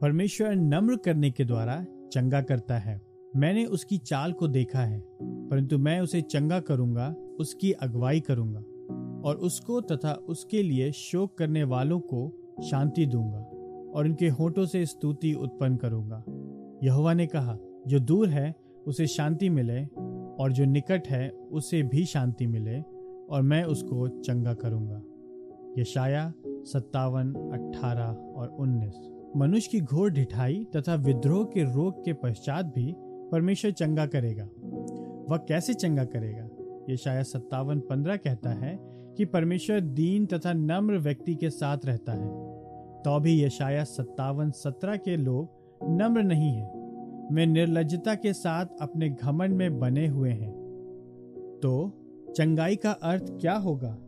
[0.00, 3.00] परमेश्वर नम्र करने के द्वारा चंगा करता है।
[3.36, 8.60] मैंने उसकी चाल को देखा है, परंतु मैं उसे चंगा करूँगा, उसकी अगुवाई करूँगा,
[9.28, 12.32] और उसको तथा उसके लिए शोक करने वालों को
[12.62, 13.38] शांति दूँगा,
[13.94, 16.24] और उनके होठों से स्तुति उत्पन्न करूँगा।
[16.84, 18.54] यहोवा ने कहा, जो दूर है,
[18.86, 19.84] उसे शांति मिले,
[20.42, 22.80] और जो निकट है, उसे भी शांति मिले,
[23.30, 25.02] और मैं उसको चंगा करूँगा।
[25.78, 32.66] यशाया सत्तावन, अट्ठारह और उन्नीस। मनुष्य की घोर ढिठाई तथा विद्रोह के रोग के पश्चात
[32.66, 34.44] भी परमेश्वर चंगा करेगा।
[35.30, 36.48] वह कैसे चंगा करेगा?
[36.90, 38.78] ये शायद सत्तावन पंद्रह कहता है
[39.16, 42.28] कि परमेश्वर दीन तथा नम्र व्यक्ति के साथ रहता है।
[43.02, 45.50] तो भी यशाया सत्तावन सत्रह के लोग
[45.84, 46.72] नम्र नहीं है।
[47.32, 50.52] वे निर्लजता के साथ अपने घमंड में बने हुए हैं।
[51.62, 51.92] तो
[52.36, 53.98] चंगाई का अर्थ क्या होगा?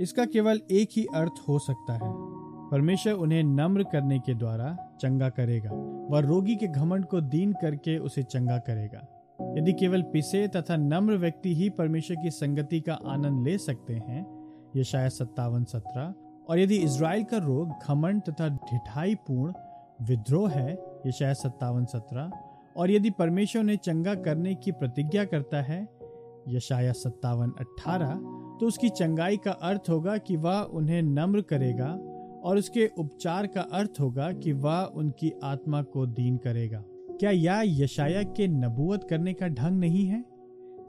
[0.00, 2.27] इसका केवल एक ही अर्थ हो सकता है।
[2.70, 5.70] परमेश्वर उन्हें नम्र करने के द्वारा चंगा करेगा
[6.10, 9.06] वह रोगी के घमंड को दीन करके उसे चंगा करेगा।
[9.58, 14.26] यदि केवल पिसे तथा नम्र व्यक्ति ही परमेश्वर की संगति का आनंद ले सकते हैं
[14.76, 16.14] ये शायद सत्तावन सत्रह,
[16.48, 19.52] और यदि इसराइल का रोग, घमंड तथा ढिठाई पूर्ण
[20.06, 20.72] विद्रोह है
[21.06, 22.30] ये शायद सत्तावन सत्रह,
[22.76, 25.86] और यदि परमेश्वर ने चंगा करने की प्रतिज्ञा करता है
[26.48, 28.14] यशाया सत्तावन अठारह
[28.60, 31.96] तो उसकी चंगाई का अर्थ होगा कि वह उन्हें नम्र करेगा
[32.44, 36.82] और उसके उपचार का अर्थ होगा कि वह उनकी आत्मा को दीन करेगा।
[37.20, 40.24] क्या यह यशाया के नबूवत करने का ढंग नहीं है,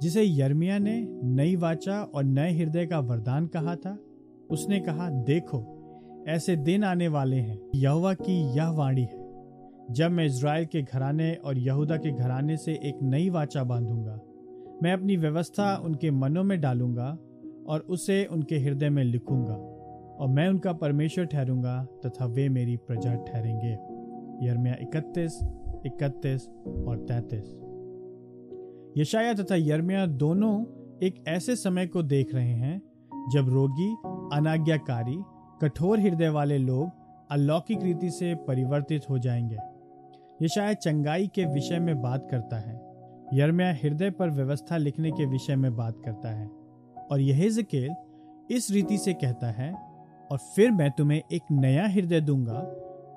[0.01, 3.97] जिसे यर्मिया ने नई वाचा और नए हृदय का वरदान कहा था?
[4.49, 5.65] उसने कहा, देखो,
[6.27, 9.27] ऐसे दिन आने वाले हैं, यहोवा की यह वाणी है।
[9.91, 14.19] जब मैं इज़राइल के घराने और यहूदा के घराने से एक नई वाचा बांधूँगा,
[14.83, 17.17] मैं अपनी व्यवस्था उनके मनों में डालूँगा
[17.67, 19.78] और उसे उनके हृदय में लिखूँगा।
[20.19, 23.77] और मैं उनका परमेश्वर ठहरूँगा तथा वे मेरी प्रजा ठहरेंगे।
[24.47, 25.39] यरमिया इकतीस
[25.85, 26.47] इकतीस
[26.87, 27.55] और तैतीस।
[28.97, 30.63] यशाया तथा यरमिया दोनों
[31.03, 32.81] एक ऐसे समय को देख रहे हैं
[33.33, 33.95] जब रोगी,
[34.37, 35.17] अनाज्ञाकारी,
[35.61, 36.89] कठोर हृदय वाले लोग
[37.31, 39.57] अलौकिक रीति से परिवर्तित हो जाएँगे।
[40.41, 42.81] ये शायद चंगाई के विषय में बात करता है।
[43.33, 46.47] यरमिया हृदय पर व्यवस्था लिखने के विषय में बात करता है।
[47.11, 47.45] और यह
[48.51, 49.88] इस रीति से कहता है
[50.31, 52.59] और फिर मैं तुम्हें एक नया हृदय दूँगा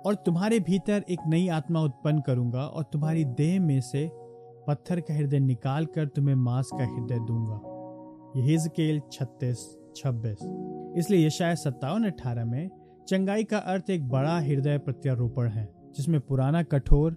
[0.06, 4.10] और तुम्हारे भीतर एक नई आत्मा उत्पन्न करूँगा और तुम्हारी देह में से
[4.68, 7.60] पत्थर का हृदय निकाल कर तुम्हें मांस का हृदय दूँगा।
[8.36, 10.38] यह छत्तीस, छब्बीस।
[10.98, 12.70] इसलिए यशाया सत्तावन, अठारह में,
[13.08, 17.16] चंगाई का अर्थ एक बड़ा हृदय प्रत्यारोपण है, जिसमें पुराना कठोर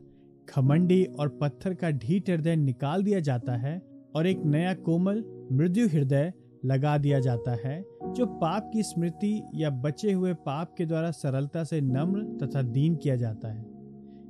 [0.50, 3.82] खमंडी और पत्थर का ढीठ हृदय निकाल दिया जाता है
[4.16, 6.34] और एक नया कोमल मृत्यु हृदय
[6.66, 7.82] लगा दिया जाता है
[8.16, 12.96] जो पाप की स्मृति या बचे हुए पाप के द्वारा सरलता से नम्र तथा दीन
[12.96, 13.66] किया जाता है।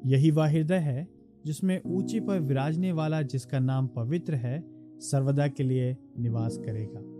[0.05, 1.07] यही वह हृदय है
[1.45, 4.63] जिसमें ऊँची पर विराजने वाला जिसका नाम पवित्र है,
[4.99, 7.14] सर्वदा के लिए निवास करेगा।